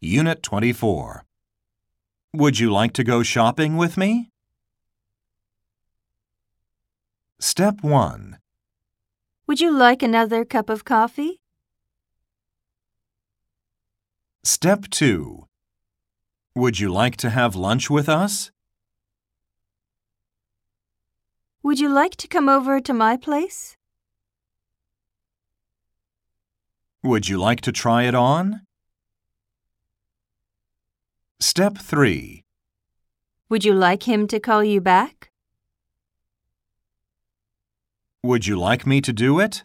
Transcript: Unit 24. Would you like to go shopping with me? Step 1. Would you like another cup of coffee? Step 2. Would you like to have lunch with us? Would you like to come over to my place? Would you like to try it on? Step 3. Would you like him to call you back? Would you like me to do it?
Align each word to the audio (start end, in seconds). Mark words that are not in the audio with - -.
Unit 0.00 0.44
24. 0.44 1.24
Would 2.32 2.60
you 2.60 2.70
like 2.70 2.92
to 2.92 3.02
go 3.02 3.24
shopping 3.24 3.76
with 3.76 3.96
me? 3.96 4.30
Step 7.40 7.82
1. 7.82 8.38
Would 9.48 9.60
you 9.60 9.76
like 9.76 10.04
another 10.04 10.44
cup 10.44 10.70
of 10.70 10.84
coffee? 10.84 11.40
Step 14.44 14.84
2. 14.88 15.46
Would 16.54 16.78
you 16.78 16.90
like 16.90 17.16
to 17.16 17.30
have 17.30 17.56
lunch 17.56 17.90
with 17.90 18.08
us? 18.08 18.52
Would 21.64 21.80
you 21.80 21.88
like 21.88 22.14
to 22.18 22.28
come 22.28 22.48
over 22.48 22.78
to 22.80 22.94
my 22.94 23.16
place? 23.16 23.76
Would 27.02 27.28
you 27.28 27.38
like 27.38 27.60
to 27.62 27.72
try 27.72 28.04
it 28.04 28.14
on? 28.14 28.67
Step 31.58 31.76
3. 31.76 32.44
Would 33.48 33.64
you 33.64 33.74
like 33.74 34.04
him 34.04 34.28
to 34.28 34.38
call 34.38 34.62
you 34.62 34.80
back? 34.80 35.32
Would 38.22 38.46
you 38.46 38.56
like 38.56 38.86
me 38.86 39.00
to 39.00 39.12
do 39.12 39.40
it? 39.40 39.64